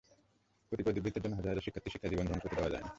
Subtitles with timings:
[0.69, 2.89] কতিপয় দুর্বৃত্তের জন্য হাজার হাজার শিক্ষার্থীর শিক্ষাজীবন ধ্বংস হতে দেওয়া যায় না।